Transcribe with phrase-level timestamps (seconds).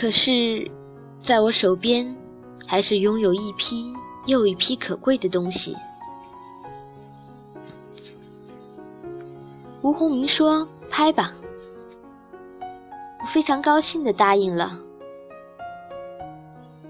[0.00, 0.70] 可是，
[1.20, 2.16] 在我手边，
[2.66, 3.92] 还是拥有一批
[4.24, 5.76] 又一批可贵的东西。
[9.82, 11.34] 吴鸿明说：“拍吧。”
[13.20, 14.80] 我非常高兴地答应了。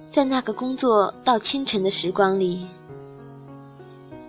[0.09, 2.65] 在那个工作到清晨的时光里，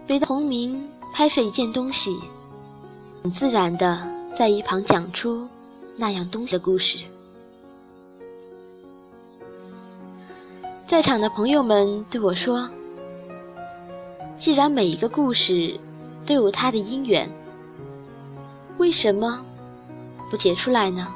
[0.08, 2.20] 北的鸿明拍摄一件东西，
[3.22, 5.48] 很自然地在一旁讲出
[5.98, 6.98] 那样东西的故事。
[10.92, 12.70] 在场的朋友们对我说
[14.38, 15.80] ：“既然每一个故事
[16.26, 17.32] 都有它的因缘，
[18.78, 19.46] 为什么
[20.30, 21.08] 不写出来呢？”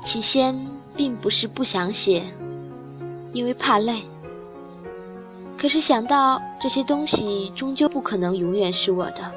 [0.00, 0.56] 起先。
[0.96, 2.24] 并不是不想写，
[3.32, 4.02] 因为怕累。
[5.56, 9.32] 可是想到这些东西终究不可能永远是我的，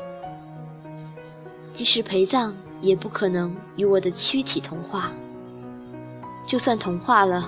[1.71, 5.12] 即使陪葬，也不可能与我的躯体同化。
[6.48, 7.48] 就算同化了，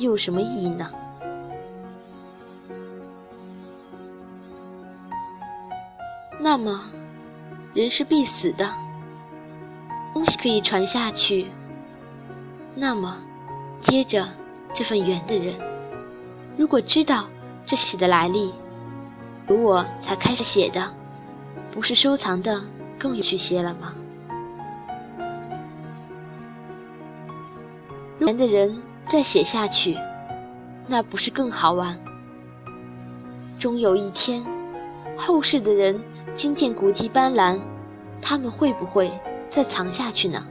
[0.00, 0.90] 又有什么意义呢？
[6.40, 6.80] 那么，
[7.74, 8.66] 人是必死的，
[10.14, 11.48] 东西可以传下去。
[12.74, 13.18] 那么，
[13.82, 14.26] 接着
[14.72, 15.54] 这份缘的人，
[16.56, 17.28] 如果知道
[17.66, 18.54] 这写的来历，
[19.48, 20.90] 有我才开始写的，
[21.70, 22.62] 不是收藏的
[22.98, 23.92] 更有趣些了吗？
[28.20, 29.96] 缘的人再写下去，
[30.86, 31.98] 那不是更好玩？
[33.58, 34.44] 终有一天，
[35.16, 36.00] 后世的人
[36.34, 37.60] 惊见古迹斑斓，
[38.22, 39.10] 他们会不会
[39.48, 40.46] 再藏下去呢？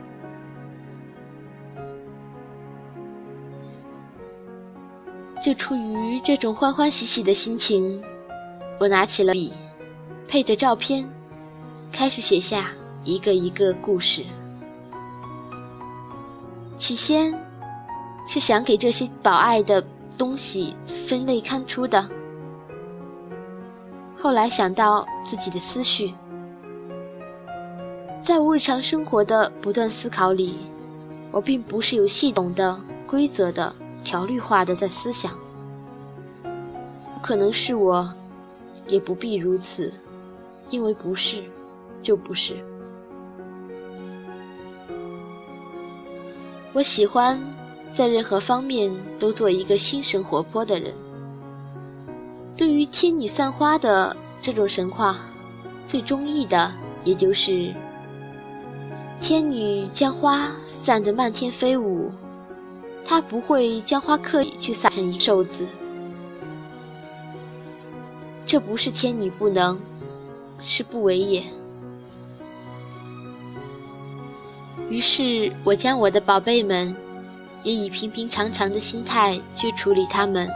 [5.42, 8.04] 就出于这种欢欢喜喜的心情，
[8.78, 9.54] 我拿起了笔，
[10.28, 11.10] 配着照片，
[11.94, 12.72] 开始写下
[13.06, 14.26] 一个一个故事。
[16.78, 17.34] 起先
[18.32, 19.84] 是想给这些宝爱的
[20.16, 22.08] 东西分类看出的，
[24.16, 26.14] 后来想到自己的思绪，
[28.22, 30.60] 在我日常生活的不断思考里，
[31.32, 33.74] 我并不是有系统的、规则的。
[34.02, 35.34] 条律化的在思想，
[37.22, 38.14] 可能是我，
[38.88, 39.92] 也不必如此，
[40.70, 41.44] 因为不是，
[42.02, 42.56] 就不是。
[46.72, 47.38] 我喜欢
[47.94, 50.94] 在任何方面都做一个心神活泼的人。
[52.56, 55.18] 对于天女散花的这种神话，
[55.86, 56.74] 最中意的
[57.04, 57.74] 也就是
[59.22, 62.12] 天女将花散得漫天飞舞。
[63.06, 65.66] 他不会将花刻意去撒成一寿子，
[68.46, 69.80] 这不是天女不能，
[70.62, 71.44] 是不为也。
[74.90, 76.96] 于是我将我的宝贝们，
[77.64, 80.50] 也以平平常常的心态去处理他们。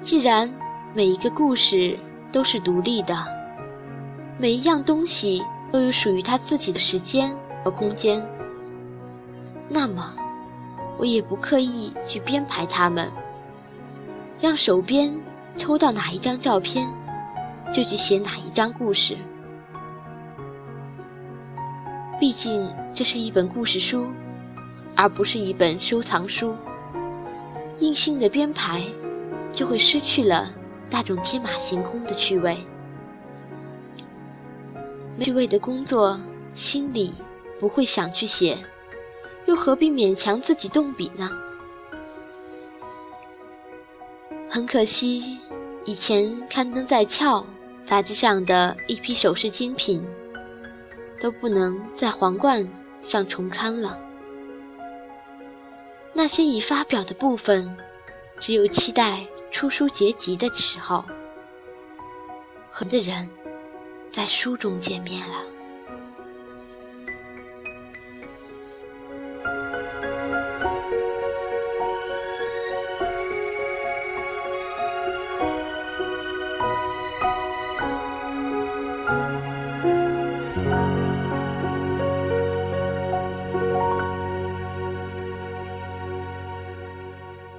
[0.00, 0.50] 既然
[0.94, 1.98] 每一个故事
[2.32, 3.16] 都是独立的，
[4.38, 8.26] 每一样东西都有属于它自己的时间和空间，
[9.68, 10.14] 那么。
[10.98, 13.10] 我也不刻意去编排它们，
[14.38, 15.18] 让手边
[15.56, 16.86] 抽到哪一张照片，
[17.72, 19.16] 就去写哪一张故事。
[22.20, 24.08] 毕竟这是一本故事书，
[25.00, 26.54] 而不是一本收藏书。
[27.78, 28.82] 硬性的编排，
[29.50, 30.52] 就会失去了
[30.90, 32.54] 那种天马行空的趣味。
[35.18, 36.20] 趣味的工作，
[36.52, 37.14] 心里
[37.58, 38.58] 不会想去写。
[39.46, 41.30] 又何必勉强自己动笔呢？
[44.50, 45.38] 很可惜，
[45.86, 47.40] 以前刊登在《俏》
[47.86, 50.04] 杂志上的一批首饰精品，
[51.18, 52.64] 都不能在《皇冠》
[53.00, 53.98] 上重刊了。
[56.12, 57.76] 那些已发表的部分，
[58.38, 61.04] 只有期待出书结集的时候，
[62.70, 63.30] 和的人
[64.10, 65.59] 在书中见面了。